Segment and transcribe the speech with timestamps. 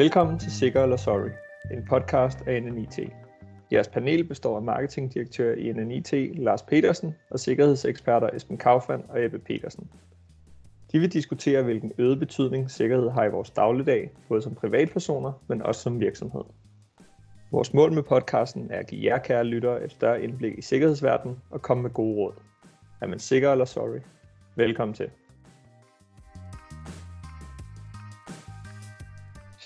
[0.00, 1.30] Velkommen til Sikker eller Sorry,
[1.70, 2.98] en podcast af NNIT.
[3.72, 9.38] Jeres panel består af marketingdirektør i NNIT Lars Petersen og sikkerhedseksperter Esben Kaufmann og Ebbe
[9.38, 9.90] Petersen.
[10.92, 15.62] De vil diskutere, hvilken øget betydning sikkerhed har i vores dagligdag, både som privatpersoner, men
[15.62, 16.44] også som virksomhed.
[17.52, 21.36] Vores mål med podcasten er at give jer kære lyttere et større indblik i sikkerhedsverdenen
[21.50, 22.32] og komme med gode råd.
[23.00, 24.00] Er man sikker eller sorry?
[24.56, 25.10] Velkommen til.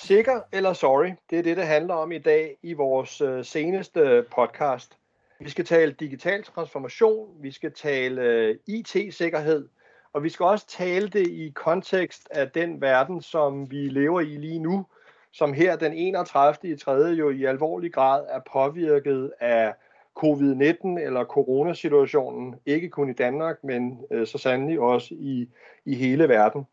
[0.04, 4.24] Sikker eller sorry, det er det, det handler om i dag i vores øh, seneste
[4.34, 4.98] podcast.
[5.40, 9.68] Vi skal tale digital transformation, vi skal tale øh, IT-sikkerhed,
[10.12, 14.36] og vi skal også tale det i kontekst af den verden, som vi lever i
[14.36, 14.86] lige nu,
[15.32, 16.72] som her den 31.
[16.72, 16.92] i 3.
[16.92, 19.74] jo i alvorlig grad er påvirket af
[20.18, 25.48] covid-19 eller coronasituationen, ikke kun i Danmark, men øh, så sandelig også i,
[25.84, 26.66] i hele verden.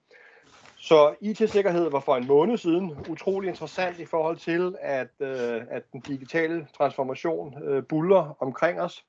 [0.84, 5.84] Så IT-sikkerhed var for en måned siden utrolig interessant i forhold til, at, øh, at
[5.92, 9.06] den digitale transformation øh, buller omkring os,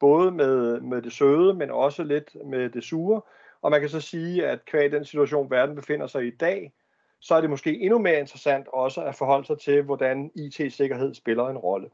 [0.00, 3.20] både med, med det søde, men også lidt med det sure.
[3.62, 6.72] Og man kan så sige, at kvæg den situation, verden befinder sig i i dag,
[7.20, 11.48] så er det måske endnu mere interessant også at forholde sig til, hvordan IT-sikkerhed spiller
[11.48, 11.90] en rolle.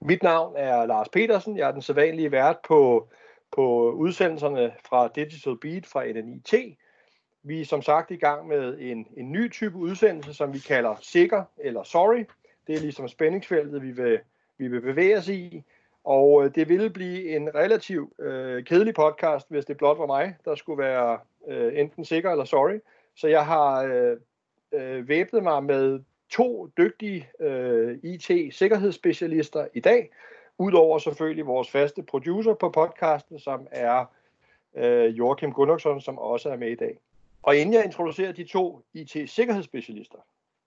[0.00, 1.56] Mit navn er Lars Petersen.
[1.56, 3.08] Jeg er den sædvanlige vært på,
[3.56, 6.54] på udsendelserne fra Digital Beat fra NNIT.
[7.46, 10.94] Vi er som sagt i gang med en, en ny type udsendelse, som vi kalder
[11.00, 12.24] Sikker eller Sorry.
[12.66, 14.20] Det er ligesom spændingsfeltet, vi vil,
[14.58, 15.62] vi vil bevæge os i.
[16.04, 20.36] Og øh, det ville blive en relativt øh, kedelig podcast, hvis det blot var mig,
[20.44, 22.80] der skulle være øh, enten sikker eller sorry.
[23.16, 24.16] Så jeg har øh,
[24.72, 30.10] øh, væbnet mig med to dygtige øh, IT-sikkerhedsspecialister i dag,
[30.58, 34.04] udover selvfølgelig vores faste producer på podcasten, som er
[34.74, 36.98] øh, Joachim Gunnarsson, som også er med i dag.
[37.44, 40.18] Og inden jeg introducerer de to IT-sikkerhedsspecialister,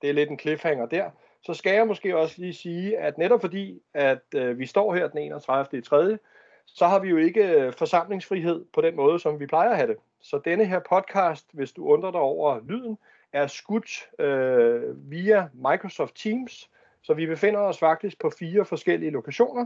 [0.01, 1.09] det er lidt en cliffhanger der,
[1.41, 5.07] så skal jeg måske også lige sige, at netop fordi, at øh, vi står her
[5.07, 5.79] den 31.
[5.79, 6.17] i 3.,
[6.65, 9.87] så har vi jo ikke øh, forsamlingsfrihed på den måde, som vi plejer at have
[9.87, 9.97] det.
[10.21, 12.97] Så denne her podcast, hvis du undrer dig over lyden,
[13.33, 16.69] er skudt øh, via Microsoft Teams,
[17.01, 19.65] så vi befinder os faktisk på fire forskellige lokationer.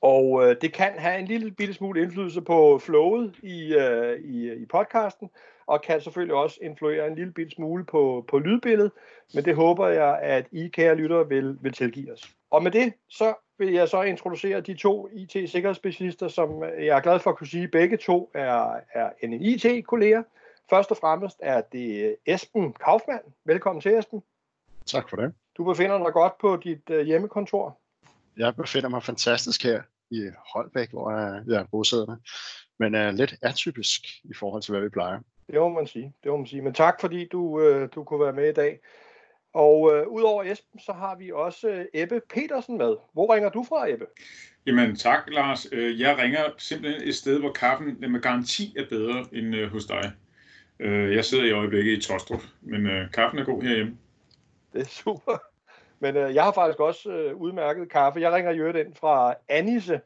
[0.00, 4.52] Og øh, det kan have en lille bitte smule indflydelse på flowet i, øh, i,
[4.52, 5.30] i podcasten,
[5.66, 8.92] og kan selvfølgelig også influere en lille bitte smule på, på lydbilledet,
[9.34, 12.30] men det håber jeg, at I, kære lyttere, vil, vil tilgive os.
[12.50, 17.18] Og med det, så vil jeg så introducere de to IT-sikkerhedsspecialister, som jeg er glad
[17.18, 20.22] for at kunne sige, begge to er, er en IT-kolleger.
[20.70, 23.22] Først og fremmest er det Esben Kaufmann.
[23.44, 24.22] Velkommen til, Esben.
[24.86, 25.34] Tak for det.
[25.56, 27.78] Du befinder dig godt på dit uh, hjemmekontor.
[28.36, 32.16] Jeg befinder mig fantastisk her i Holbæk, hvor jeg, jeg er bosiddende,
[32.78, 35.20] men er lidt atypisk i forhold til, hvad vi plejer.
[35.46, 36.14] Det må man sige.
[36.22, 36.62] Det må man sige.
[36.62, 38.78] Men tak, fordi du, uh, du kunne være med i dag.
[39.54, 42.96] Og uh, udover Esben, så har vi også uh, Ebbe Petersen med.
[43.12, 44.06] Hvor ringer du fra, Ebbe?
[44.66, 45.66] Jamen tak, Lars.
[45.72, 50.12] Jeg ringer simpelthen et sted, hvor kaffen med garanti er bedre end uh, hos dig.
[50.84, 53.96] Uh, jeg sidder i øjeblikket i Tostrup, men uh, kaffen er god herhjemme.
[54.72, 55.51] Det er super.
[56.02, 58.20] Men øh, jeg har faktisk også øh, udmærket kaffe.
[58.20, 60.00] Jeg ringer jo ind fra Anise,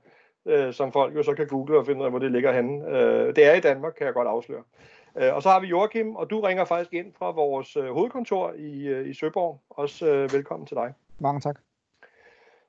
[0.47, 2.89] øh, som folk jo så kan google og finde ud af, hvor det ligger henne.
[2.89, 4.63] Øh, det er i Danmark, kan jeg godt afsløre.
[5.17, 8.53] Øh, og så har vi Joachim, og du ringer faktisk ind fra vores øh, hovedkontor
[8.53, 9.61] i, øh, i Søborg.
[9.71, 10.95] Også øh, velkommen til dig.
[11.19, 11.59] Mange tak.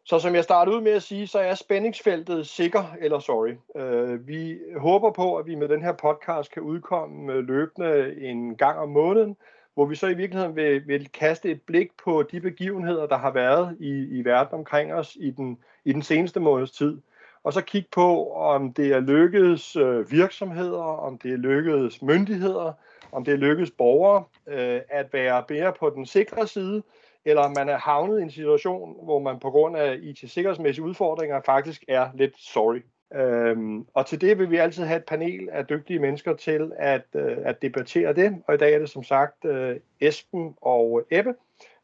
[0.03, 3.53] Så som jeg startede ud med at sige, så er spændingsfeltet sikker eller sorry.
[3.75, 8.79] Øh, vi håber på, at vi med den her podcast kan udkomme løbende en gang
[8.79, 9.37] om måneden,
[9.77, 13.31] hvor vi så i virkeligheden vil, vil kaste et blik på de begivenheder, der har
[13.31, 16.97] været i, i verden omkring os i den, i den seneste måneds tid.
[17.43, 22.73] Og så kigge på, om det er lykkedes øh, virksomheder, om det er lykkedes myndigheder,
[23.11, 26.83] om det er lykkedes borgere øh, at være mere på den sikre side,
[27.25, 31.41] eller om man er havnet i en situation, hvor man på grund af IT-sikkerhedsmæssige udfordringer
[31.45, 32.81] faktisk er lidt sorry.
[33.15, 37.05] Øhm, og til det vil vi altid have et panel af dygtige mennesker til at,
[37.15, 38.41] øh, at debattere det.
[38.47, 41.33] Og i dag er det som sagt øh, Esben og Ebbe,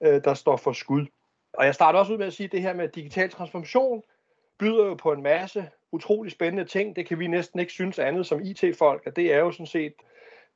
[0.02, 1.06] øh, der står for skud.
[1.54, 4.04] Og jeg starter også ud med at sige, at det her med digital transformation
[4.60, 6.96] byder jo på en masse utrolig spændende ting.
[6.96, 9.94] Det kan vi næsten ikke synes andet som IT-folk, at det er jo sådan set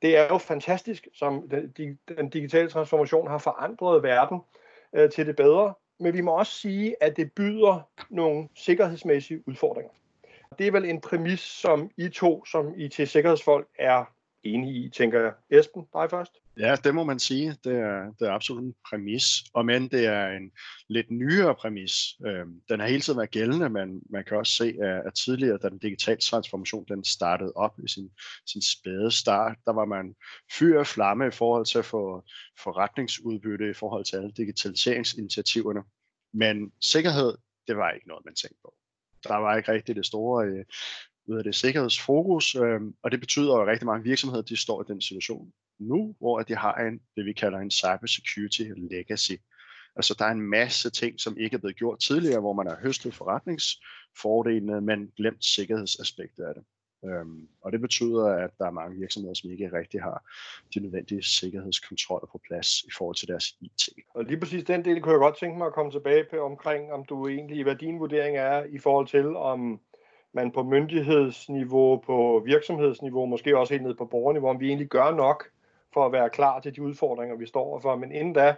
[0.02, 4.40] det er jo fantastisk, som den, den digitale transformation har forandret verden
[4.92, 5.74] øh, til det bedre.
[6.00, 9.90] Men vi må også sige, at det byder nogle sikkerhedsmæssige udfordringer.
[10.58, 14.04] Det er vel en præmis, som I to som IT-sikkerhedsfolk er
[14.42, 15.32] enige i, tænker jeg.
[15.50, 16.32] Esben, dig først.
[16.58, 17.56] Ja, det må man sige.
[17.64, 19.44] Det er, det er absolut en præmis.
[19.54, 20.50] Og men det er en
[20.88, 21.92] lidt nyere præmis.
[22.26, 24.74] Øhm, den har hele tiden været gældende, men man kan også se,
[25.06, 28.10] at, tidligere, da den digitale transformation den startede op i sin,
[28.46, 30.14] sin spæde start, der var man
[30.58, 32.22] fyr og flamme i forhold til at få
[32.62, 35.80] forretningsudbytte, i forhold til alle digitaliseringsinitiativerne.
[36.32, 37.36] Men sikkerhed,
[37.66, 38.74] det var ikke noget, man tænkte på.
[39.28, 40.64] Der var ikke rigtig det store øh,
[41.26, 44.92] ud af det sikkerhedsfokus, øh, og det betyder at rigtig mange virksomheder, de står i
[44.92, 49.32] den situation nu, hvor de har en, det vi kalder en cybersecurity legacy.
[49.96, 52.78] Altså der er en masse ting, som ikke er blevet gjort tidligere, hvor man har
[52.82, 56.64] høstet forretningsfordelene, men glemt sikkerhedsaspektet af det.
[57.04, 60.22] Øhm, og det betyder, at der er mange virksomheder, som ikke rigtig har
[60.74, 63.88] de nødvendige sikkerhedskontroller på plads i forhold til deres IT.
[64.14, 66.92] Og lige præcis den del kunne jeg godt tænke mig at komme tilbage på omkring,
[66.92, 69.80] om du egentlig, hvad din vurdering er i forhold til, om
[70.32, 75.10] man på myndighedsniveau, på virksomhedsniveau, måske også helt ned på borgerniveau, om vi egentlig gør
[75.10, 75.44] nok
[75.94, 77.96] for at være klar til de udfordringer, vi står overfor.
[77.96, 78.56] Men inden da,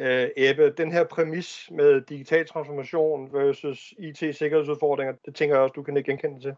[0.00, 5.82] øh, Ebbe, den her præmis med digital transformation versus IT-sikkerhedsudfordringer, det tænker jeg også, du
[5.82, 6.52] kan ikke genkende til.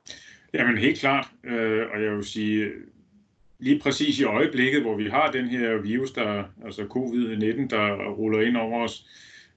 [0.54, 2.70] Jamen helt klart, øh, og jeg vil sige,
[3.58, 8.40] lige præcis i øjeblikket, hvor vi har den her virus, der, altså covid-19, der ruller
[8.40, 9.06] ind over os,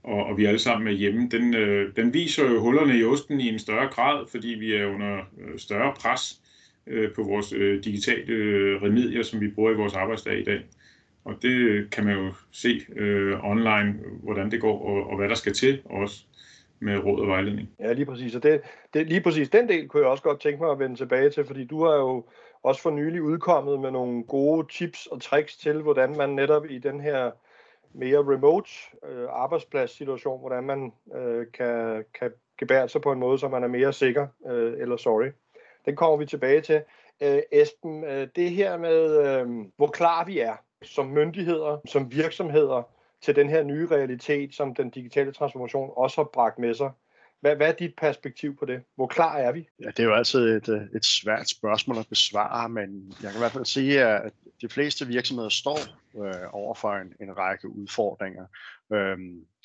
[0.04, 3.40] og, og vi alle sammen er hjemme, den, øh, den viser jo hullerne i osten
[3.40, 6.42] i en større grad, fordi vi er under øh, større pres
[6.88, 10.62] øh, på vores øh, digitale øh, remedier, som vi bruger i vores arbejdsdag i dag.
[11.26, 15.30] Og det øh, kan man jo se øh, online, hvordan det går, og, og hvad
[15.30, 16.26] der skal til også
[16.80, 17.70] med råd og vejledning.
[17.80, 18.36] Ja, lige præcis.
[18.36, 18.62] Og det,
[18.94, 21.46] det, lige præcis den del kunne jeg også godt tænke mig at vende tilbage til,
[21.46, 22.26] fordi du har jo
[22.64, 26.78] også for nylig udkommet med nogle gode tips og tricks til, hvordan man netop i
[26.78, 27.32] den her
[27.94, 28.70] mere remote
[29.10, 33.68] øh, arbejdspladssituation, hvordan man øh, kan, kan gebære sig på en måde, så man er
[33.68, 35.28] mere sikker, øh, eller sorry.
[35.86, 36.82] Den kommer vi tilbage til.
[37.24, 42.84] Øh, Esben, øh, det her med, øh, hvor klar vi er som myndigheder, som virksomheder,
[43.22, 46.92] til den her nye realitet, som den digitale transformation også har bragt med sig.
[47.42, 48.82] Hvad, hvad er dit perspektiv på det?
[48.96, 49.68] Hvor klar er vi?
[49.84, 53.38] Ja, det er jo altid et, øh, et svært spørgsmål at besvare, men jeg kan
[53.38, 55.80] i hvert fald sige, at de fleste virksomheder står
[56.18, 58.46] øh, over for en, en række udfordringer,
[58.94, 59.18] øh,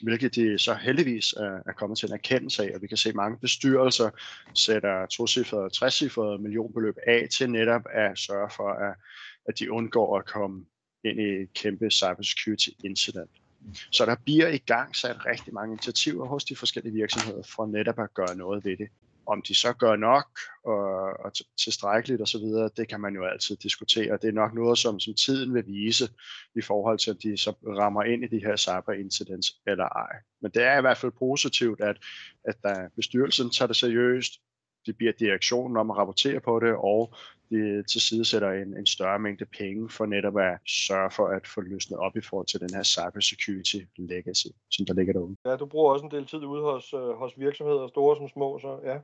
[0.02, 3.08] hvilket de så heldigvis er, er kommet til en erkendelse af, og vi kan se,
[3.08, 4.10] at mange bestyrelser
[4.54, 8.94] sætter tocifrede, trecifrede millionbeløb af til netop at sørge for, at,
[9.48, 10.64] at de undgår at komme
[11.04, 13.30] ind i et kæmpe cybersecurity incident.
[13.90, 17.98] Så der bliver i gang sat rigtig mange initiativer hos de forskellige virksomheder for netop
[17.98, 18.88] at gøre noget ved det.
[19.26, 20.80] Om de så gør nok og,
[21.24, 22.40] og tilstrækkeligt osv.,
[22.76, 24.18] det kan man jo altid diskutere.
[24.22, 26.08] Det er nok noget, som, som tiden vil vise
[26.54, 30.16] i forhold til, at de så rammer ind i de her cyberincidents eller ej.
[30.42, 31.96] Men det er i hvert fald positivt, at,
[32.44, 34.32] at der bestyrelsen tager det seriøst,
[34.86, 37.14] de bliver direktionen om at rapportere på det, og
[37.50, 41.98] de tilsidesætter en, en større mængde penge for netop at sørge for at få løsnet
[41.98, 45.36] op i forhold til den her cybersecurity legacy, som der ligger derude.
[45.46, 48.58] Ja, du bruger også en del tid ude hos, øh, hos virksomheder, store som små,
[48.58, 48.96] så ja.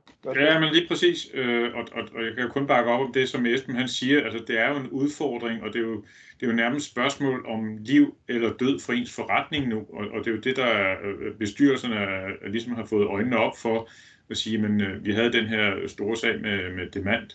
[0.43, 3.13] Ja, men lige præcis, øh, og, og, og jeg kan jo kun bakke op om
[3.13, 5.95] det, som Esben han siger, altså det er jo en udfordring, og det er jo,
[6.39, 10.19] det er jo nærmest spørgsmål om liv eller død for ens forretning nu, og, og
[10.19, 13.89] det er jo det, der øh, bestyrelserne er, ligesom har fået øjnene op for,
[14.29, 17.29] at sige, men øh, vi havde den her store sag med, med demand,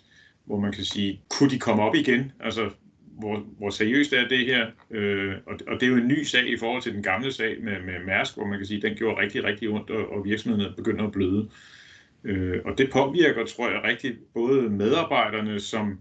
[0.44, 2.32] hvor man kan sige, kunne de komme op igen?
[2.40, 2.70] Altså,
[3.18, 4.66] hvor, hvor seriøst er det her?
[4.90, 7.56] Øh, og, og det er jo en ny sag i forhold til den gamle sag
[7.62, 10.76] med, med Mærsk, hvor man kan sige, den gjorde rigtig, rigtig ondt, og, og virksomhederne
[10.76, 11.50] begynder at bløde.
[12.24, 15.98] Øh, og det påvirker, tror jeg, rigtig både medarbejderne, som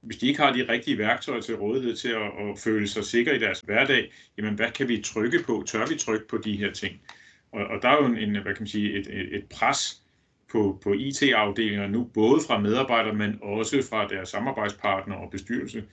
[0.00, 3.36] hvis de ikke har de rigtige værktøjer til rådighed til at, at føle sig sikre
[3.36, 5.64] i deres hverdag, jamen hvad kan vi trykke på?
[5.66, 7.00] Tør vi trykke på de her ting?
[7.52, 10.03] Og, og der er jo en, hvad kan man sige, et, et, et pres
[10.54, 15.84] på, på IT-afdelinger nu, både fra medarbejdere, men også fra deres samarbejdspartnere og bestyrelse.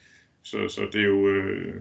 [0.43, 1.73] Så, så det er jo øh,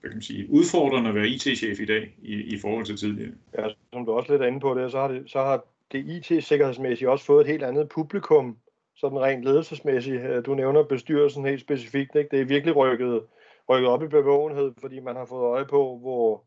[0.00, 3.32] hvad kan man sige, udfordrende at være IT-chef i dag i, i forhold til tidligere.
[3.58, 5.98] Ja, som du også lidt er inde på det, så har det, så har det
[6.06, 8.56] IT-sikkerhedsmæssigt også fået et helt andet publikum,
[8.96, 10.22] sådan rent ledelsesmæssigt.
[10.22, 12.14] Øh, du nævner bestyrelsen helt specifikt.
[12.14, 12.30] Ikke?
[12.30, 13.22] Det er virkelig rykket,
[13.68, 16.44] rykket op i bevågenhed, fordi man har fået øje på, hvor,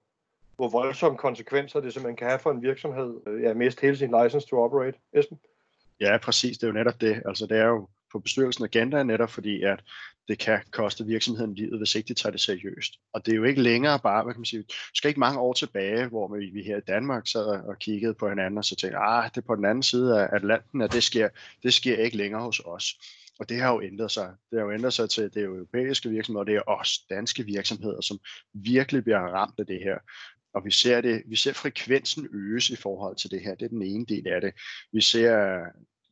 [0.60, 4.14] hvor voldsomme konsekvenser det simpelthen kan have for en virksomhed øh, ja, miste hele sin
[4.24, 4.98] license to operate.
[5.14, 5.40] Esben?
[6.00, 6.58] Ja, præcis.
[6.58, 7.22] Det er jo netop det.
[7.26, 9.84] Altså, det er jo på bestyrelsen agenda netop fordi, at
[10.28, 12.94] det kan koste virksomheden livet, hvis ikke de tager det seriøst.
[13.14, 15.54] Og det er jo ikke længere bare, hvad kan man sige, skal ikke mange år
[15.54, 18.98] tilbage, hvor vi, vi her i Danmark sad og kiggede på hinanden og så tænkte,
[18.98, 21.30] ah, det er på den anden side af Atlanten, at det sker,
[21.64, 22.96] det sker ikke længere hos os.
[23.40, 24.30] Og det har jo ændret sig.
[24.52, 28.02] Det har jo ændret sig til det europæiske virksomheder, og det er også danske virksomheder,
[28.02, 28.20] som
[28.54, 29.98] virkelig bliver ramt af det her.
[30.54, 33.56] Og vi ser, det, vi ser frekvensen øges i forhold til det her.
[33.56, 34.54] Det er den ene del af det.
[34.94, 35.60] Vi ser,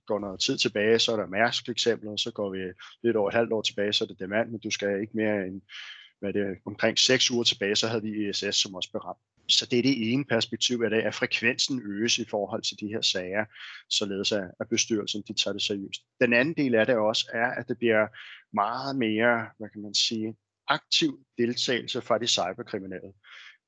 [0.06, 2.60] går noget tid tilbage, så er der Mærsk eksempler, så går vi
[3.04, 5.46] lidt over et halvt år tilbage, så er det demand, men du skal ikke mere
[5.48, 5.62] end
[6.20, 9.20] hvad det, omkring seks uger tilbage, så havde vi ESS, som også beramt.
[9.50, 12.88] Så det er det ene perspektiv af det, at frekvensen øges i forhold til de
[12.88, 13.46] her sager,
[13.90, 16.02] således at bestyrelsen de tager det seriøst.
[16.22, 18.08] Den anden del af det også er, at det bliver
[18.54, 20.36] meget mere, hvad kan man sige,
[20.68, 23.14] aktiv deltagelse fra de cyberkriminelle.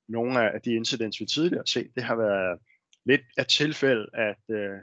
[0.10, 2.60] Nogle af de incidents, vi tidligere har set, det har været
[3.06, 4.78] lidt af tilfælde, at øh,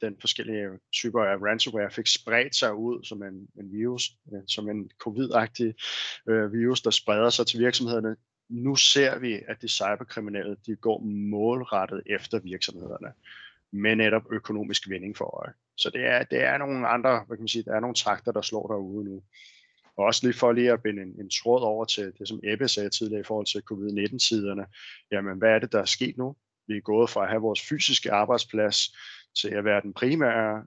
[0.00, 4.70] den forskellige typer af ransomware fik spredt sig ud som en, en virus, øh, som
[4.70, 5.74] en covid-agtig
[6.28, 8.16] øh, virus, der spreder sig til virksomhederne.
[8.48, 11.00] Nu ser vi, at de cyberkriminelle de går
[11.30, 13.12] målrettet efter virksomhederne
[13.72, 15.52] med netop økonomisk vinding for øje.
[15.76, 18.32] Så det er, det er nogle andre, hvad kan man sige, der er nogle takter,
[18.32, 19.22] der slår derude nu.
[19.96, 22.68] Og også lige for lige at binde en, en tråd over til det, som Ebbe
[22.68, 24.66] sagde tidligere i forhold til covid-19-tiderne.
[25.12, 26.36] Jamen, hvad er det, der er sket nu?
[26.66, 28.96] Vi er gået fra at have vores fysiske arbejdsplads
[29.40, 30.66] til at være den primære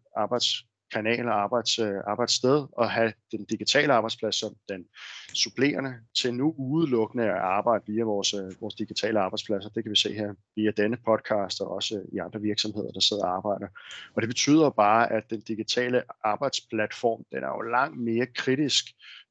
[0.91, 4.86] kanal og arbejds, øh, arbejdssted, og have den digitale arbejdsplads som den
[5.34, 9.70] supplerende, til nu udelukkende at arbejde via vores, øh, vores digitale arbejdspladser.
[9.70, 13.00] Det kan vi se her via denne podcast, og også øh, i andre virksomheder, der
[13.00, 13.67] sidder og arbejder.
[14.15, 18.86] Og det betyder bare, at den digitale arbejdsplatform, den er jo langt mere kritisk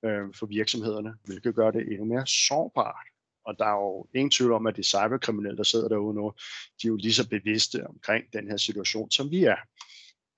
[0.05, 3.07] øh, for virksomhederne, hvilket gør det endnu mere sårbart
[3.47, 6.33] og der er jo ingen tvivl om, at de cyberkriminelle, der sidder derude nu,
[6.83, 9.57] de er jo lige så bevidste omkring den her situation, som vi er.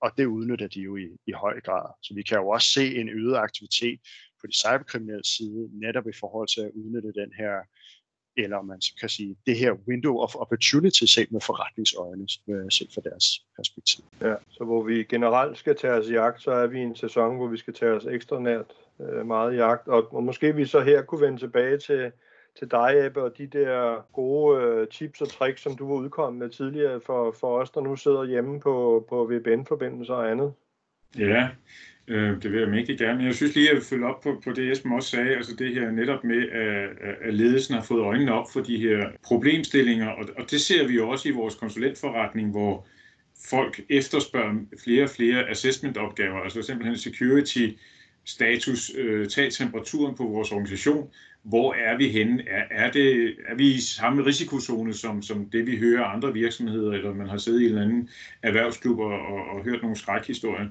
[0.01, 1.93] Og det udnytter de jo i, i høj grad.
[2.03, 3.99] Så vi kan jo også se en øget aktivitet
[4.41, 7.53] på de cyberkriminelle side, netop i forhold til at udnytte den her,
[8.37, 13.01] eller man kan sige, det her window of opportunity set med forretningsøjne, øh, set fra
[13.09, 13.25] deres
[13.55, 14.05] perspektiv.
[14.21, 16.95] Ja, så hvor vi generelt skal tage os i jagt, så er vi i en
[16.95, 20.55] sæson, hvor vi skal tage os ekstra nært øh, meget i jagt, og, og måske
[20.55, 22.11] vi så her kunne vende tilbage til,
[22.59, 26.39] til dig, Ebbe, og de der gode øh, tips og tricks, som du var udkommet
[26.39, 30.53] med tidligere for, for os, der nu sidder hjemme på, på VPN-forbindelser og andet.
[31.17, 31.49] Ja,
[32.07, 33.23] øh, det vil jeg mægtig gerne.
[33.23, 35.91] Jeg synes lige at følge op på, på det, Esben også sagde, altså det her
[35.91, 36.89] netop med, at,
[37.21, 40.93] at ledelsen har fået øjnene op for de her problemstillinger, og, og det ser vi
[40.93, 42.87] jo også i vores konsulentforretning, hvor
[43.49, 47.67] folk efterspørger flere og flere assessment-opgaver, altså simpelthen security
[48.29, 51.09] status, øh, tag temperaturen på vores organisation,
[51.43, 52.43] hvor er vi henne?
[52.47, 56.91] Er, er, det, er vi i samme risikozone som, som det, vi hører andre virksomheder,
[56.91, 58.09] eller man har siddet i en eller anden
[58.43, 60.67] erhvervsklub og, og, og hørt nogle skrækhistorier?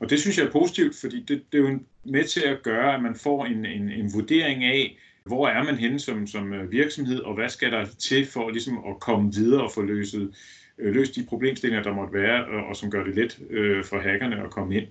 [0.00, 2.94] Og det synes jeg er positivt, fordi det, det er jo med til at gøre,
[2.94, 6.72] at man får en, en, en vurdering af, hvor er man henne som, som øh,
[6.72, 10.34] virksomhed, og hvad skal der til for ligesom at komme videre og få løset,
[10.78, 13.98] øh, løst de problemstillinger, der måtte være, og, og som gør det let øh, for
[13.98, 14.86] hackerne at komme ind.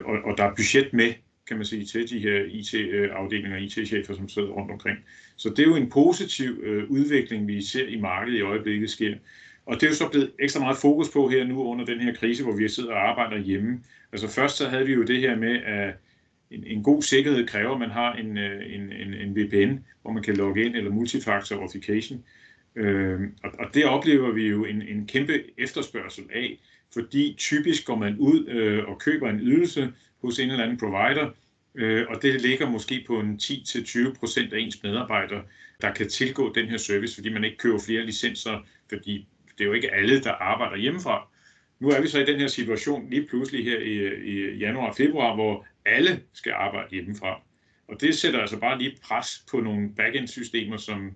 [0.00, 1.12] Og, og der er budget med
[1.48, 4.98] kan man sige, til de her IT-afdelinger og IT-chefer, som sidder rundt omkring.
[5.36, 9.14] Så det er jo en positiv øh, udvikling, vi ser i markedet i øjeblikket sker.
[9.66, 12.14] Og det er jo så blevet ekstra meget fokus på her nu under den her
[12.14, 13.80] krise, hvor vi sidder og arbejder hjemme.
[14.12, 15.94] Altså først så havde vi jo det her med, at
[16.50, 20.12] en, en god sikkerhed kræver, at man har en, øh, en, en, en VPN, hvor
[20.12, 22.24] man kan logge ind, eller multifactor authentication.
[22.76, 26.58] Øh, og, og det oplever vi jo en, en kæmpe efterspørgsel af,
[26.92, 31.30] fordi typisk går man ud øh, og køber en ydelse, hos en eller anden provider,
[31.74, 35.42] øh, og det ligger måske på en 10-20% af ens medarbejdere,
[35.80, 39.26] der kan tilgå den her service, fordi man ikke køber flere licenser, fordi
[39.58, 41.28] det er jo ikke alle, der arbejder hjemmefra.
[41.80, 44.96] Nu er vi så i den her situation lige pludselig her i, i januar og
[44.96, 47.42] februar, hvor alle skal arbejde hjemmefra.
[47.88, 51.12] Og det sætter altså bare lige pres på nogle backend-systemer, som,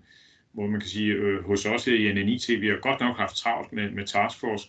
[0.53, 3.37] hvor man kan sige, øh, hos os her i NNIT, vi har godt nok haft
[3.37, 4.69] travlt med, med taskforce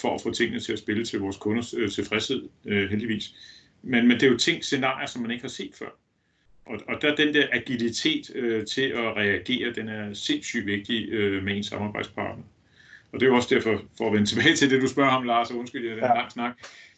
[0.00, 3.34] for at få tingene til at spille til vores kunders øh, tilfredshed, øh, heldigvis.
[3.82, 5.98] Men, men det er jo ting, scenarier, som man ikke har set før.
[6.66, 11.44] Og, og der den der agilitet øh, til at reagere, den er sindssygt vigtig øh,
[11.44, 12.44] med en samarbejdspartner.
[13.12, 15.24] Og det er jo også derfor, for at vende tilbage til det, du spørger om,
[15.24, 16.52] Lars, og undskyld, det er en lang snak.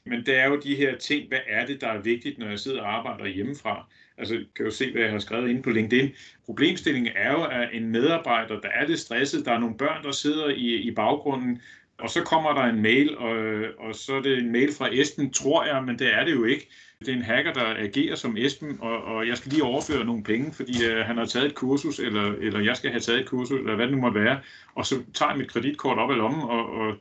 [0.06, 2.58] Men det er jo de her ting, hvad er det, der er vigtigt, når jeg
[2.58, 3.86] sidder og arbejder hjemmefra?
[4.18, 6.10] Altså, kan jo se, hvad jeg har skrevet inde på LinkedIn.
[6.46, 10.12] Problemstillingen er jo, at en medarbejder, der er lidt stresset, der er nogle børn, der
[10.12, 11.62] sidder i, i baggrunden,
[12.04, 13.36] og så kommer der en mail, og,
[13.78, 16.44] og så er det en mail fra Esben, tror jeg, men det er det jo
[16.44, 16.70] ikke.
[17.00, 20.22] Det er en hacker, der agerer som Esben, og, og jeg skal lige overføre nogle
[20.22, 23.28] penge, fordi uh, han har taget et kursus, eller, eller jeg skal have taget et
[23.28, 24.40] kursus, eller hvad det nu må være.
[24.74, 26.94] Og så tager jeg mit kreditkort op af lommen, og, og,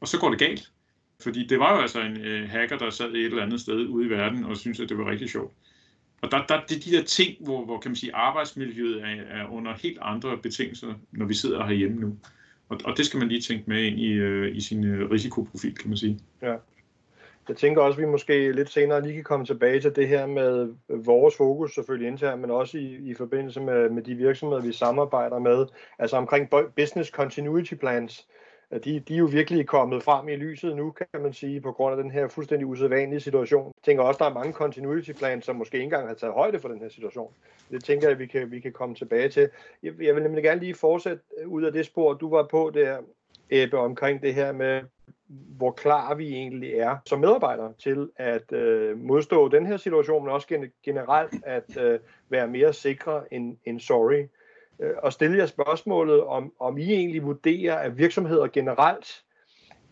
[0.00, 0.70] og så går det galt.
[1.22, 4.06] Fordi det var jo altså en uh, hacker, der sad et eller andet sted ude
[4.06, 5.52] i verden, og synes at det var rigtig sjovt.
[6.22, 9.40] Og der, der, det er de der ting, hvor, hvor kan man sige, arbejdsmiljøet er,
[9.40, 12.16] er under helt andre betingelser, når vi sidder herhjemme nu.
[12.70, 15.78] Og, og det skal man lige tænke med ind i, øh, i sin øh, risikoprofil,
[15.78, 16.18] kan man sige.
[16.42, 16.56] Ja.
[17.48, 20.26] Jeg tænker også, at vi måske lidt senere lige kan komme tilbage til det her
[20.26, 24.62] med øh, vores fokus selvfølgelig internt, men også i, i forbindelse med, med de virksomheder,
[24.62, 25.66] vi samarbejder med,
[25.98, 28.26] altså omkring business continuity plans
[28.78, 31.96] de, de er jo virkelig kommet frem i lyset nu, kan man sige, på grund
[31.96, 33.66] af den her fuldstændig usædvanlige situation.
[33.66, 36.60] Jeg tænker også, der er mange continuity plans, som måske ikke engang har taget højde
[36.60, 37.32] for den her situation.
[37.70, 39.48] Det tænker jeg, vi kan, vi kan komme tilbage til.
[39.82, 42.98] Jeg, jeg vil nemlig gerne lige fortsætte ud af det spor, du var på der,
[43.50, 44.82] Ebbe, omkring det her med,
[45.28, 50.32] hvor klar vi egentlig er som medarbejdere til at øh, modstå den her situation, men
[50.32, 51.98] også generelt at øh,
[52.28, 54.26] være mere sikre end, end sorry
[54.80, 59.24] Øh, og stille jer spørgsmålet, om, om I egentlig vurderer, at virksomheder generelt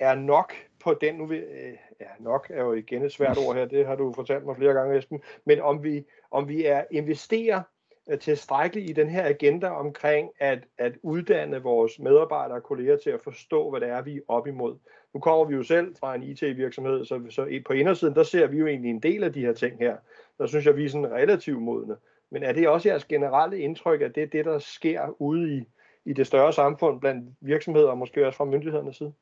[0.01, 3.57] er nok på den, nu vi, øh, ja, nok er jo igen et svært ord
[3.57, 6.85] her, det har du fortalt mig flere gange, Esben, men om vi, om vi er
[6.91, 7.63] investerer
[8.11, 13.11] øh, tilstrækkeligt i den her agenda omkring at, at uddanne vores medarbejdere og kolleger til
[13.11, 14.77] at forstå, hvad det er, vi er op imod.
[15.15, 18.59] Nu kommer vi jo selv fra en IT-virksomhed, så, så på indersiden, der ser vi
[18.59, 19.97] jo egentlig en del af de her ting her.
[20.39, 21.97] Der synes jeg, vi er sådan relativt modne.
[22.31, 25.63] Men er det også jeres generelle indtryk, at det er det, der sker ude i,
[26.05, 29.13] i det større samfund blandt virksomheder, og måske også fra myndighedernes side?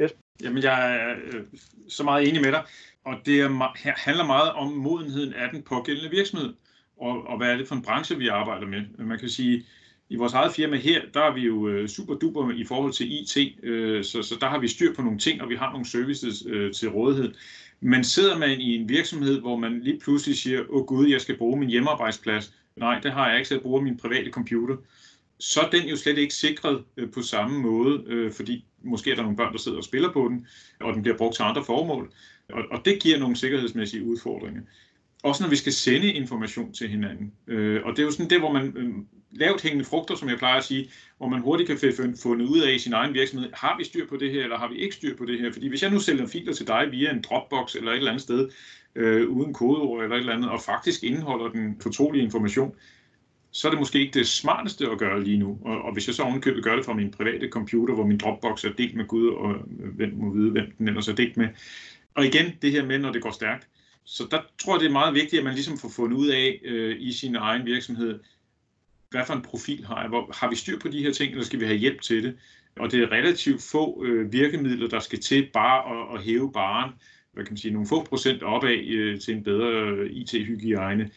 [0.00, 0.14] Yes.
[0.42, 1.44] Jamen, jeg er øh,
[1.88, 2.62] så meget enig med dig,
[3.04, 6.54] og det er, handler meget om modenheden af den pågældende virksomhed,
[6.96, 8.82] og, og hvad er det for en branche, vi arbejder med.
[8.98, 9.64] Man kan sige,
[10.14, 13.12] i vores eget firma her, der er vi jo øh, super duper i forhold til
[13.12, 15.86] IT, øh, så, så der har vi styr på nogle ting, og vi har nogle
[15.86, 17.34] services øh, til rådighed.
[17.80, 21.20] Men sidder man i en virksomhed, hvor man lige pludselig siger, åh oh, gud, jeg
[21.20, 22.54] skal bruge min hjemmearbejdsplads.
[22.76, 24.76] Nej, det har jeg ikke, så jeg bruger min private computer.
[25.38, 29.14] Så er den jo slet ikke sikret øh, på samme måde, øh, fordi måske er
[29.14, 30.46] der nogle børn, der sidder og spiller på den,
[30.80, 32.12] og den bliver brugt til andre formål.
[32.48, 34.62] Og, og det giver nogle sikkerhedsmæssige udfordringer.
[35.22, 37.32] Også når vi skal sende information til hinanden.
[37.46, 38.94] Øh, og det er jo sådan det, hvor man øh,
[39.34, 42.60] lavt hængende frugter, som jeg plejer at sige, hvor man hurtigt kan få fundet ud
[42.60, 44.94] af i sin egen virksomhed, har vi styr på det her, eller har vi ikke
[44.94, 45.52] styr på det her?
[45.52, 48.22] Fordi hvis jeg nu sælger filer til dig via en Dropbox eller et eller andet
[48.22, 48.48] sted,
[48.94, 52.74] øh, uden kodeord eller et eller andet, og faktisk indeholder den fortrolige information,
[53.50, 55.58] så er det måske ikke det smarteste at gøre lige nu.
[55.64, 58.64] Og, og hvis jeg så ovenkøbet gør det fra min private computer, hvor min Dropbox
[58.64, 61.48] er delt med Gud, og øh, hvem må vide, hvem den ellers er delt med.
[62.14, 63.68] Og igen, det her med, når det går stærkt.
[64.04, 66.60] Så der tror jeg, det er meget vigtigt, at man ligesom får fundet ud af
[66.64, 68.20] øh, i sin egen virksomhed,
[69.14, 70.08] hvad for en profil har jeg?
[70.08, 72.36] Hvor, har vi styr på de her ting, eller skal vi have hjælp til det?
[72.76, 76.90] Og det er relativt få øh, virkemidler, der skal til bare at, at hæve baren,
[77.32, 81.10] hvad kan man sige, nogle få procent opad øh, til en bedre øh, IT-hygiejne.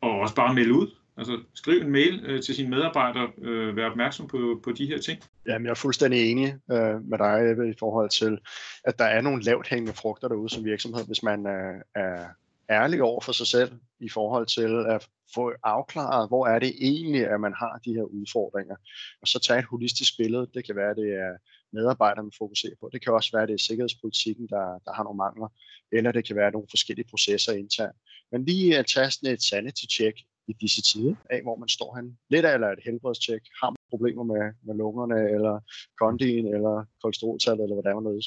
[0.00, 0.90] Og også bare melde ud.
[1.16, 4.98] Altså skriv en mail øh, til sine medarbejdere, øh, vær opmærksom på, på de her
[4.98, 5.18] ting.
[5.46, 8.38] Jamen, jeg er fuldstændig enig øh, med dig i forhold til,
[8.84, 12.26] at der er nogle lavt hængende frugter derude som virksomhed, hvis man øh, er
[12.70, 17.26] ærlig over for sig selv i forhold til at få afklaret, hvor er det egentlig,
[17.26, 18.76] at man har de her udfordringer.
[19.22, 20.50] Og så tage et holistisk billede.
[20.54, 21.32] Det kan være, at det er
[21.72, 22.90] medarbejderne, man fokuserer på.
[22.92, 25.48] Det kan også være, at det er sikkerhedspolitikken, der, der har nogle mangler.
[25.92, 27.96] Eller det kan være nogle forskellige processer internt.
[28.32, 30.16] Men lige at tage sådan et sanity check
[30.48, 32.18] i disse tider af, hvor man står hen.
[32.30, 33.42] Lidt af eller et helbredstjek.
[33.60, 35.60] Har man problemer med, med lungerne, eller
[36.00, 38.22] kondien, eller kolesteroltallet, eller hvad der er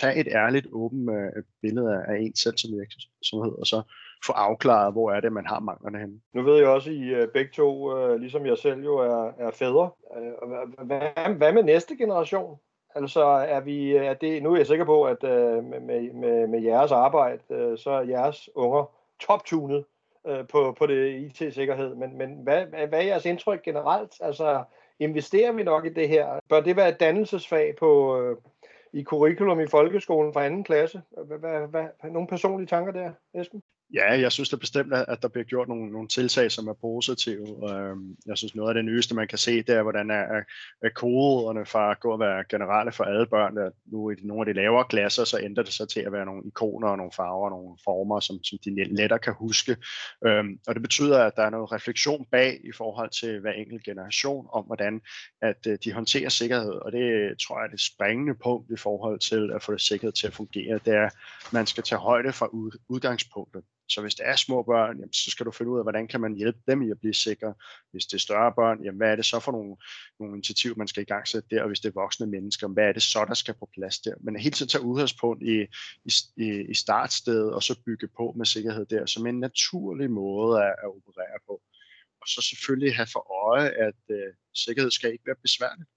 [0.00, 3.82] Tag et ærligt, åbent øh, billede af, af en selv som virksomhed, og så
[4.26, 6.20] få afklaret, hvor er det, man har manglerne henne.
[6.32, 9.32] Nu ved jeg også, at I øh, begge to, øh, ligesom jeg selv jo er,
[9.38, 9.90] er fædre.
[10.16, 12.58] Øh, hvad, hvad med næste generation?
[12.94, 16.92] Altså er vi, er det, nu er jeg sikker på, at med, med, med jeres
[16.92, 19.84] arbejde, så er jeres unger toptunet
[20.24, 21.94] på, på det IT-sikkerhed.
[21.94, 24.12] Men, men hvad, hvad er jeres indtryk generelt?
[24.20, 24.64] Altså,
[24.98, 26.40] investerer vi nok i det her?
[26.48, 28.20] Bør det være et dannelsesfag på,
[28.92, 31.02] i curriculum i folkeskolen fra anden klasse?
[31.26, 33.62] Hvad, hvad, hvad, nogle personlige tanker der, Esben?
[33.94, 37.70] Ja, jeg synes da bestemt, at der bliver gjort nogle, nogle tiltag, som er positive.
[37.70, 40.42] Øhm, jeg synes, noget af det nyeste, man kan se, det er, hvordan er,
[40.82, 43.58] er koderne fra at gå og være generelle for alle børn.
[43.58, 46.26] At nu i nogle af de lavere klasser, så ændrer det sig til at være
[46.26, 49.76] nogle ikoner og nogle farver og nogle former, som, som de lettere kan huske.
[50.26, 53.84] Øhm, og det betyder, at der er noget refleksion bag i forhold til hver enkelt
[53.84, 55.00] generation om, hvordan
[55.42, 56.72] at øh, de håndterer sikkerhed.
[56.72, 60.12] Og det tror jeg er det springende punkt i forhold til at få det sikkerhed
[60.12, 60.80] til at fungere.
[60.84, 61.12] Det er, at
[61.52, 62.48] man skal tage højde fra
[62.88, 63.62] udgangspunktet.
[63.88, 66.20] Så hvis det er små børn, jamen, så skal du finde ud af, hvordan kan
[66.20, 67.54] man hjælpe dem i at blive sikre.
[67.90, 69.76] Hvis det er større børn, jamen, hvad er det så for nogle,
[70.20, 71.62] nogle initiativer, man skal i gang sætte der?
[71.62, 74.14] Og hvis det er voksne mennesker, hvad er det så, der skal på plads der?
[74.20, 75.66] Men hele tiden tage udgangspunkt i,
[76.36, 80.74] i, i startstedet, og så bygge på med sikkerhed der, som en naturlig måde at,
[80.82, 81.62] at operere på.
[82.20, 85.88] Og så selvfølgelig have for øje, at øh, sikkerhed skal ikke være besværligt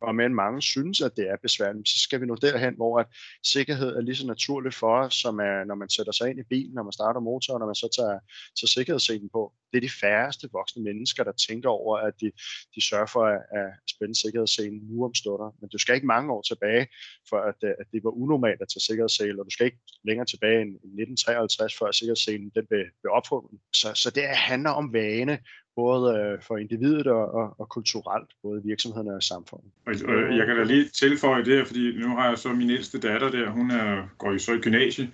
[0.00, 3.06] og men mange synes, at det er besværligt, så skal vi nå derhen, hvor at
[3.44, 6.42] sikkerhed er lige så naturligt for os, som er, når man sætter sig ind i
[6.42, 8.18] bilen, når man starter motoren, når man så tager,
[8.58, 9.52] tager sikkerhedsselen på.
[9.70, 12.32] Det er de færreste voksne mennesker, der tænker over, at de,
[12.74, 15.56] de sørger for at, at spænde sikkerhedsselen nu om stunder.
[15.60, 16.86] Men du skal ikke mange år tilbage,
[17.28, 20.26] for at, øh, at det var unormalt at tage sikkerhedsselen, og du skal ikke længere
[20.26, 23.60] tilbage end 1953, før sikkerhedsselen den blev, blev opfundet.
[23.80, 25.38] Så, så det handler om vane,
[25.76, 29.70] både øh, for individet og, og, og kulturelt, både virksomhederne og samfundet.
[29.86, 33.00] Og, og jeg kan da lige tilføje det, fordi nu har jeg så min ældste
[33.00, 35.10] datter der, hun er, går i så i gymnasie,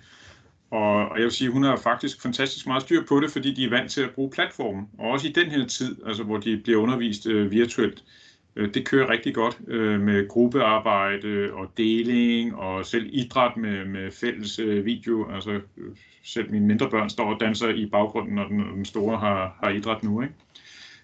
[0.71, 3.65] og, og jeg vil sige, hun har faktisk fantastisk meget styr på det, fordi de
[3.65, 4.89] er vant til at bruge platformen.
[4.99, 8.26] Og også i den her tid, altså hvor de bliver undervist øh, virtuelt, øh,
[8.57, 14.11] Øh, det kører rigtig godt øh, med gruppearbejde og deling og selv idræt med, med
[14.11, 15.31] fælles øh, video.
[15.31, 19.17] Altså øh, selv mine mindre børn står og danser i baggrunden, når den, den store
[19.17, 20.21] har, har idræt nu.
[20.21, 20.33] Ikke?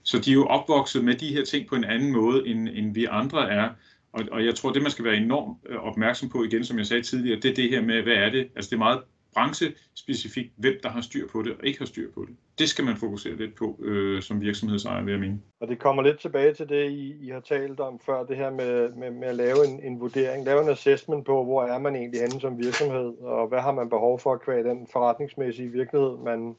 [0.04, 2.94] Så de er jo opvokset med de her ting på en anden måde, end, end
[2.94, 3.70] vi andre er.
[4.14, 6.86] Og, og jeg tror, det man skal være enormt øh, opmærksom på igen, som jeg
[6.86, 8.48] sagde tidligere, det er det her med, hvad er det?
[8.56, 9.02] Altså det er meget
[9.34, 12.36] branchespecifikt, hvem der har styr på det og ikke har styr på det.
[12.60, 15.42] Det skal man fokusere lidt på øh, som virksomhedsejer, vil jeg mene.
[15.60, 18.52] Og det kommer lidt tilbage til det, I, I har talt om før, det her
[18.52, 21.96] med, med, med at lave en, en vurdering, lave en assessment på, hvor er man
[21.96, 26.18] egentlig henne som virksomhed, og hvad har man behov for at kvæde den forretningsmæssige virkelighed,
[26.18, 26.56] man,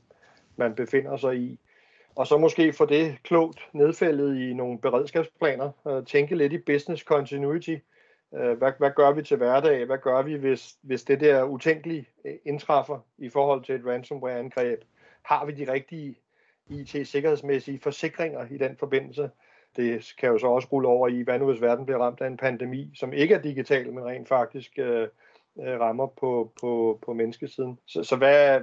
[0.56, 1.58] man befinder sig i.
[2.16, 7.70] Og så måske få det klogt nedfældet i nogle beredskabsplaner, tænke lidt i business continuity,
[7.70, 7.93] Øh,
[8.36, 9.84] Øh, hvad, hvad gør vi til hverdag?
[9.84, 14.80] Hvad gør vi, hvis, hvis det der utænkelige øh, indtræffer i forhold til et ransomware-angreb?
[15.22, 16.18] Har vi de rigtige
[16.66, 19.30] IT-sikkerhedsmæssige forsikringer i den forbindelse?
[19.76, 22.26] Det kan jo så også rulle over i, hvad nu hvis verden bliver ramt af
[22.26, 25.08] en pandemi, som ikke er digital, men rent faktisk øh,
[25.58, 27.78] øh rammer på, på, på menneskesiden.
[27.86, 28.60] Så, så hvad,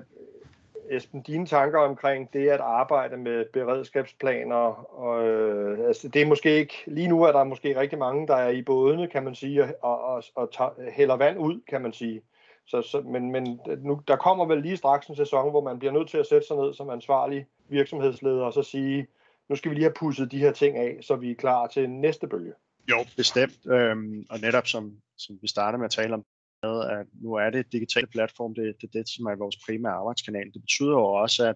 [0.92, 4.56] Esben, dine tanker omkring det at arbejde med beredskabsplaner,
[5.00, 8.36] og, øh, altså det er måske ikke, lige nu er der måske rigtig mange, der
[8.36, 11.94] er i bådene, kan man sige, og, og, og tager, hælder vand ud, kan man
[11.94, 12.22] sige.
[12.68, 15.92] Så, så, men, men nu, der kommer vel lige straks en sæson, hvor man bliver
[15.92, 19.08] nødt til at sætte sig ned som ansvarlig virksomhedsleder, og så sige,
[19.50, 21.90] nu skal vi lige have pusset de her ting af, så vi er klar til
[21.90, 22.54] næste bølge.
[22.90, 23.66] Jo, bestemt.
[23.66, 26.26] Øhm, og netop som, som vi startede med at tale om,
[26.64, 29.94] med, at nu er det digitale platform, det, det er det, som er vores primære
[29.94, 30.54] arbejdskanal.
[30.54, 31.56] Det betyder jo også, at,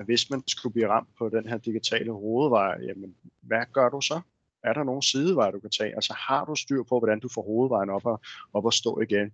[0.00, 4.00] at hvis man skulle blive ramt på den her digitale hovedvej, jamen, hvad gør du
[4.00, 4.20] så?
[4.64, 5.94] Er der nogen sidevej, du kan tage?
[5.94, 8.20] Altså har du styr på, hvordan du får hovedvejen op og,
[8.52, 9.30] op og stå igen?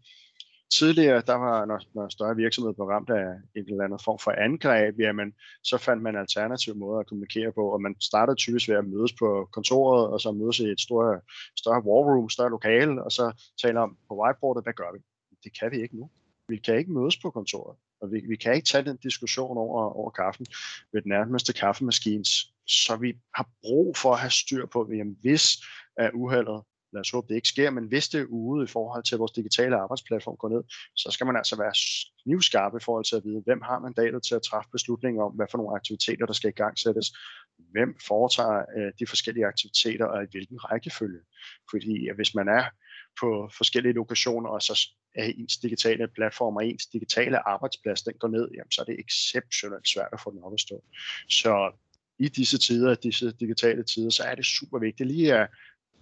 [0.79, 4.31] Tidligere, der var, når, når større virksomheder blev ramt af en eller anden form for
[4.31, 8.77] angreb, jamen, så fandt man alternative måder at kommunikere på, og man startede typisk ved
[8.77, 11.21] at mødes på kontoret, og så mødes i et større,
[11.57, 15.01] større war room, større lokale, og så tale om på whiteboardet, hvad gør vi?
[15.45, 16.11] Det kan vi ikke nu.
[16.49, 19.91] Vi kan ikke mødes på kontoret, og vi, vi kan ikke tage den diskussion over,
[19.91, 20.47] over kaffen
[20.93, 22.25] ved den nærmeste kaffemaskine,
[22.67, 25.57] så vi har brug for at have styr på, jamen hvis
[25.97, 29.05] er uheldet, lad os håbe, det ikke sker, men hvis det er ude i forhold
[29.05, 30.63] til, at vores digitale arbejdsplatform går ned,
[30.97, 31.75] så skal man altså være
[32.23, 35.47] knivskarp i forhold til at vide, hvem har mandatet til at træffe beslutninger om, hvad
[35.51, 37.07] for nogle aktiviteter, der skal i gang sættes,
[37.59, 41.21] hvem foretager øh, de forskellige aktiviteter, og i hvilken rækkefølge.
[41.71, 42.65] Fordi at hvis man er
[43.21, 44.75] på forskellige lokationer, og så
[45.15, 49.01] er ens digitale platform og ens digitale arbejdsplads, den går ned, jamen, så er det
[49.01, 50.85] exceptionelt svært at få den op at stå.
[51.29, 51.73] Så
[52.19, 55.49] i disse tider, disse digitale tider, så er det super vigtigt lige at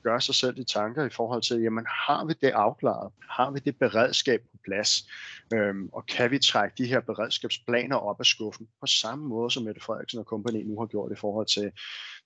[0.03, 3.13] gøre sig selv de tanker i forhold til, jamen har vi det afklaret?
[3.31, 5.09] Har vi det beredskab på plads?
[5.55, 9.63] Øhm, og kan vi trække de her beredskabsplaner op af skuffen på samme måde, som
[9.63, 11.71] Mette Frederiksen og kompagni nu har gjort i forhold til,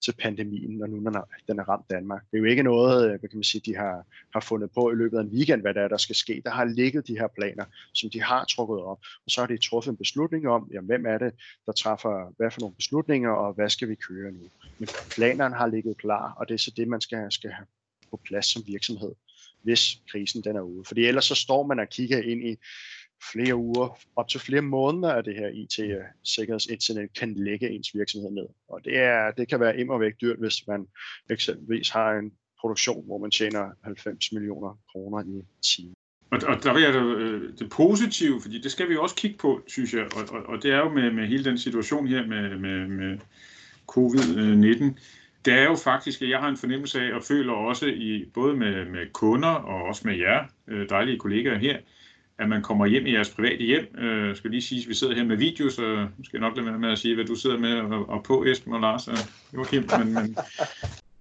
[0.05, 1.17] til pandemien, når nu den
[1.49, 2.23] den har ramt Danmark.
[2.31, 4.05] Det er jo ikke noget, øh, hvad kan man sige, de har,
[4.35, 6.43] har fundet på i løbet af en weekend, hvad der er, der skal ske.
[6.45, 9.59] Der har ligget de her planer, som de har trukket op, og så har de
[9.69, 11.33] truffet en beslutning om, jamen, hvem er det,
[11.67, 14.51] der træffer hvad for nogle beslutninger, og hvad skal vi køre nu.
[14.79, 17.67] Men planerne har ligget klar, og det er så det, man skal, skal have
[18.13, 19.13] på plads som virksomhed,
[19.63, 20.85] hvis krisen den er ude.
[20.85, 22.57] Fordi ellers så står man og kigger ind i
[23.33, 28.31] flere uger, op til flere måneder af det her IT-sikkerhedsincident øh, kan lægge ens virksomhed
[28.31, 28.47] ned.
[28.69, 30.87] Og det, er, det kan være imod væk dyrt, hvis man
[31.31, 35.95] eksempelvis har en produktion, hvor man tjener 90 millioner kroner i timen.
[36.31, 39.63] Og, og der vil jeg øh, det positive, fordi det skal vi også kigge på,
[39.67, 42.59] synes jeg, og, og, og det er jo med, med hele den situation her med,
[42.59, 43.19] med, med
[43.93, 45.01] covid-19,
[45.45, 48.57] det er jo faktisk, at jeg har en fornemmelse af, og føler også i både
[48.57, 51.79] med, med kunder og også med jer, øh, dejlige kollegaer her,
[52.39, 53.97] at man kommer hjem i jeres private hjem.
[53.99, 56.67] Øh, skal lige sige, at vi sidder her med video, så skal jeg nok lade
[56.67, 59.17] være med at sige, hvad du sidder med og, og på, Esben og Lars og
[59.55, 59.85] Joachim.
[59.99, 60.37] Men, men,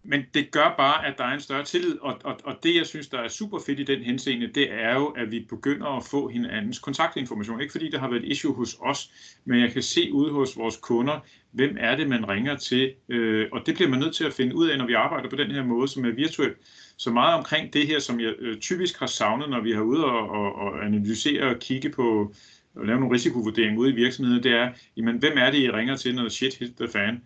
[0.03, 2.85] men det gør bare, at der er en større tillid, og, og, og det, jeg
[2.85, 6.03] synes, der er super fedt i den henseende, det er jo, at vi begynder at
[6.11, 7.61] få hinandens kontaktinformation.
[7.61, 9.11] Ikke fordi der har været et issue hos os,
[9.45, 11.19] men jeg kan se ude hos vores kunder,
[11.51, 14.55] hvem er det, man ringer til, øh, og det bliver man nødt til at finde
[14.55, 16.57] ud af, når vi arbejder på den her måde, som er virtuelt.
[16.97, 20.05] Så meget omkring det her, som jeg øh, typisk har savnet, når vi har ude
[20.05, 22.33] og, og, og analysere og kigge på,
[22.75, 25.95] og lave nogle risikovurderinger ude i virksomheden, det er, jamen, hvem er det, I ringer
[25.95, 27.23] til, når shit hit the fan?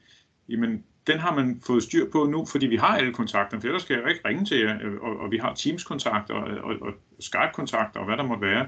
[0.50, 3.82] Jamen, den har man fået styr på nu, fordi vi har alle kontakterne, for ellers
[3.82, 6.76] skal jeg jo ikke ringe til jer, øh, og, og vi har Teams-kontakter og, og,
[6.82, 8.68] og Skype-kontakter og hvad der måtte være.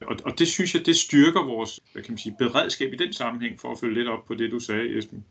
[0.00, 3.12] Og, og det synes jeg, det styrker vores hvad kan man sige, beredskab i den
[3.12, 5.24] sammenhæng, for at følge lidt op på det, du sagde, Esben.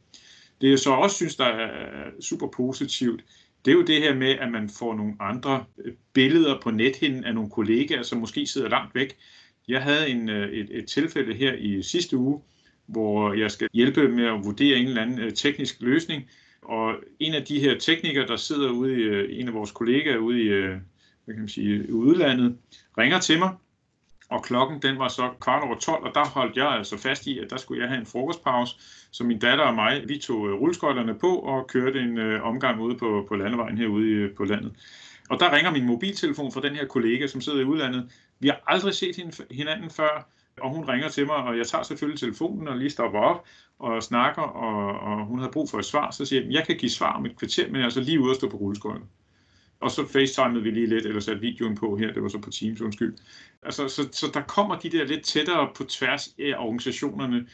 [0.62, 3.24] Det jeg så også synes, der er super positivt,
[3.65, 7.24] det er jo det her med, at man får nogle andre øh, billeder på nethinden
[7.24, 9.17] af nogle kollegaer, som måske sidder langt væk.
[9.67, 12.41] Jeg havde en, øh, et, et tilfælde her i sidste uge,
[12.86, 16.30] hvor jeg skal hjælpe med at vurdere en eller anden teknisk løsning,
[16.62, 20.17] og en af de her teknikere, der sidder ude i, øh, en af vores kollegaer
[20.17, 20.78] ude i, øh,
[21.26, 22.58] hvad kan man sige, udlandet,
[22.98, 23.50] ringer til mig
[24.30, 27.39] og klokken den var så kvart over 12, og der holdt jeg altså fast i,
[27.39, 28.76] at der skulle jeg have en frokostpause.
[29.12, 32.82] Så min datter og mig, vi tog øh, rulleskøjlerne på og kørte en øh, omgang
[32.82, 34.72] ude på, på landevejen herude i, på landet.
[35.30, 38.12] Og der ringer min mobiltelefon fra den her kollega, som sidder i udlandet.
[38.39, 40.28] Vi har aldrig set hinanden før,
[40.62, 43.46] og hun ringer til mig, og jeg tager selvfølgelig telefonen og lige stopper op
[43.80, 46.12] og snakker, og, og hun har brug for et svar.
[46.12, 48.20] Så siger jeg, jeg kan give svar om et kvarter, men jeg er altså lige
[48.20, 49.06] ude at stå på rulleskøjerne.
[49.80, 52.50] Og så facetimede vi lige lidt, eller satte videoen på her, det var så på
[52.50, 53.17] Teams, undskyld.
[53.63, 57.48] Altså, så, så der kommer de der lidt tættere på tværs af organisationerne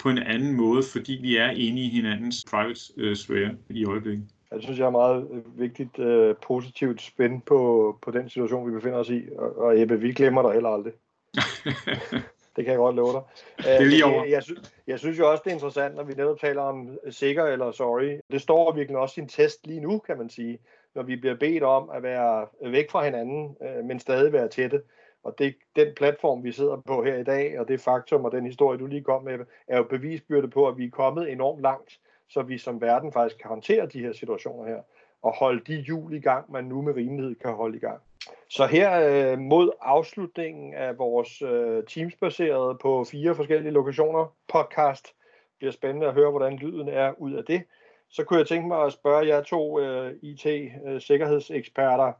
[0.00, 4.24] på en anden måde, fordi vi er inde i hinandens private uh, sphere i øjeblikket.
[4.52, 8.74] Jeg synes, jeg er meget øh, vigtigt uh, positivt spænd på, på den situation, vi
[8.74, 9.22] befinder os i.
[9.38, 10.92] Og, og Ebbe, vi glemmer dig heller aldrig.
[12.56, 13.22] det kan jeg godt love dig.
[13.58, 14.22] Det er lige over.
[14.22, 16.98] Jeg, jeg, synes, jeg synes jo også, det er interessant, når vi netop taler om
[17.10, 18.20] sikker eller sorry.
[18.30, 20.58] Det står virkelig også i en test lige nu, kan man sige
[20.96, 24.82] når vi bliver bedt om at være væk fra hinanden, øh, men stadig være tætte.
[25.24, 28.46] Og det, den platform, vi sidder på her i dag, og det faktum og den
[28.46, 29.38] historie, du lige kom med,
[29.68, 33.38] er jo bevisbyrde på, at vi er kommet enormt langt, så vi som verden faktisk
[33.38, 34.80] kan håndtere de her situationer her,
[35.22, 38.00] og holde de hjul i gang, man nu med rimelighed kan holde i gang.
[38.48, 45.12] Så her øh, mod afslutningen af vores øh, teamsbaserede på fire forskellige lokationer podcast,
[45.58, 47.62] bliver spændende at høre, hvordan lyden er ud af det
[48.08, 52.12] så kunne jeg tænke mig at spørge jer to øh, IT-sikkerhedseksperter,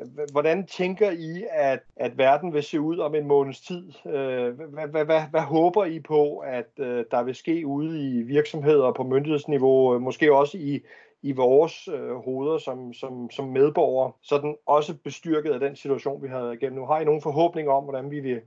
[0.00, 3.92] øh, hvordan tænker I, at, at verden vil se ud om en måneds tid?
[4.06, 8.22] Øh, hvad, hvad, hvad, hvad håber I på, at øh, der vil ske ude i
[8.22, 10.80] virksomheder på myndighedsniveau, måske også i,
[11.22, 16.28] i vores øh, hoveder som, som, som medborgere, sådan også bestyrket af den situation, vi
[16.28, 16.86] har igennem nu?
[16.86, 18.40] Har I nogen forhåbninger om, hvordan vi vil,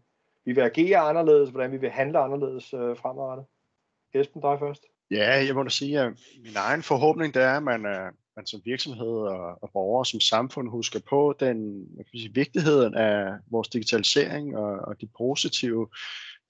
[0.46, 3.46] vi vil agere anderledes, hvordan vi vil handle anderledes øh, fremadrettet?
[4.14, 4.84] Esben, dig først.
[5.12, 8.46] Ja, jeg må da sige, at min egen forhåbning det er, at man, øh, man
[8.46, 13.68] som virksomhed og, og borgere som samfund husker på den kan sige, vigtigheden af vores
[13.68, 15.88] digitalisering og, og de positive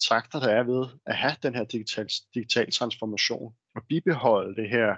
[0.10, 4.96] takter, der er ved at have den her digital, digital transformation og bibeholde det her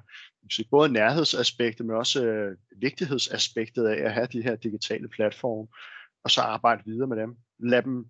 [0.51, 5.67] sige, både nærhedsaspektet, men også uh, vigtighedsaspektet af at have de her digitale platforme,
[6.23, 7.35] og så arbejde videre med dem.
[7.59, 8.05] Lad dem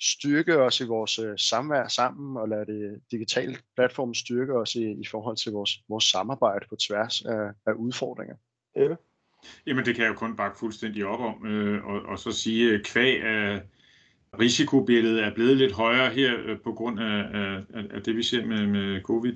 [0.00, 4.90] styrke os i vores øh, samvær sammen, og lade det digitale platform styrke os i,
[4.90, 8.34] i forhold til vores, vores samarbejde på tværs af, af udfordringer.
[8.76, 8.94] Ja.
[9.66, 12.74] Jamen det kan jeg jo kun bakke fuldstændig op om, øh, og, og så sige,
[12.74, 13.62] at kvæg af
[14.40, 18.46] risikobilledet er blevet lidt højere her øh, på grund af, af, af det, vi ser
[18.46, 19.34] med, med covid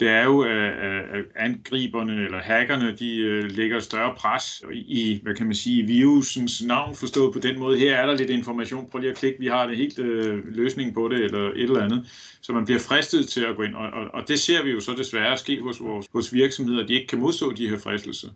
[0.00, 5.54] det er jo, at angriberne eller hackerne, de lægger større pres i, hvad kan man
[5.54, 7.78] sige, virusens navn, forstået på den måde.
[7.78, 10.94] Her er der lidt information, prøv lige at klikke, vi har det helt øh, løsning
[10.94, 12.06] på det, eller et eller andet.
[12.40, 14.80] Så man bliver fristet til at gå ind, og, og, og det ser vi jo
[14.80, 18.28] så desværre ske hos, vores, hos virksomheder, at de ikke kan modstå de her fristelser.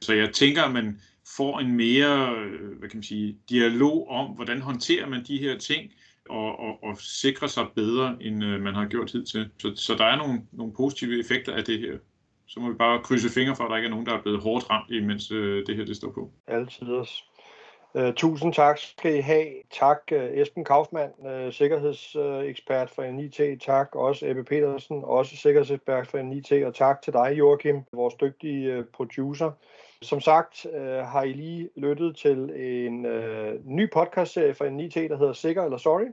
[0.00, 1.00] Så jeg tænker, at man
[1.36, 2.34] får en mere,
[2.78, 5.90] hvad kan man sige, dialog om, hvordan håndterer man de her ting,
[6.30, 9.50] og, og, og sikre sig bedre, end øh, man har gjort hidtil.
[9.58, 11.98] Så, så der er nogle, nogle positive effekter af det her.
[12.46, 14.42] Så må vi bare krydse fingre for, at der ikke er nogen, der er blevet
[14.42, 16.30] hårdt ramt, imens øh, det her det står på.
[16.46, 17.22] Altid også.
[17.94, 19.46] Uh, øh, tusind tak skal I have.
[19.70, 23.60] Tak uh, Esben Kaufmann, uh, sikkerhedsekspert for NIT.
[23.60, 26.52] Tak også Ebbe Petersen, også sikkerhedsekspert for NIT.
[26.52, 29.50] Og tak til dig, Joachim, vores dygtige uh, producer.
[30.02, 35.18] Som sagt uh, har I lige lyttet til en uh, ny podcastserie for NIT, der
[35.18, 36.06] hedder Sikker eller Sorry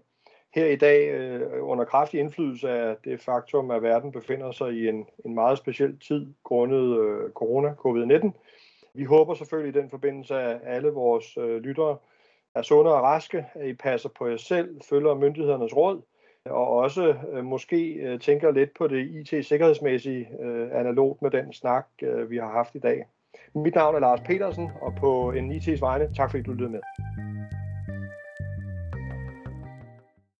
[0.58, 4.88] her i dag øh, under kraftig indflydelse af det faktum, at verden befinder sig i
[4.88, 8.32] en, en meget speciel tid grundet øh, corona, covid-19.
[8.93, 11.98] Vi håber selvfølgelig i den forbindelse, at alle vores øh, lyttere
[12.56, 16.02] er sunde og raske, at I passer på jer selv, følger myndighedernes råd,
[16.46, 21.88] og også øh, måske øh, tænker lidt på det IT-sikkerhedsmæssige øh, analogt med den snak,
[22.02, 23.06] øh, vi har haft i dag.
[23.56, 26.80] Mit navn er Lars Petersen, og på en IT's vegne, tak fordi du lyttede med.